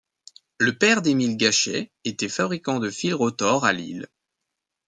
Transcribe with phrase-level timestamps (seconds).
[0.57, 4.07] Le père d'Émile Gachet était fabricant de fil retors à Lille.